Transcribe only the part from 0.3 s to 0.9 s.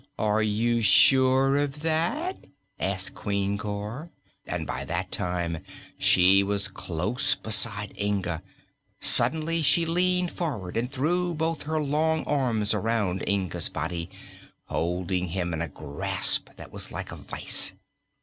you